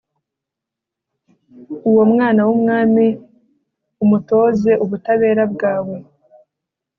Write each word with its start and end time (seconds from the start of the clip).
uwo 1.89 2.03
mwana 2.11 2.41
w'umwami, 2.47 3.05
umutoze 4.03 4.71
ubutabera 4.83 5.43
bwawe 5.53 5.95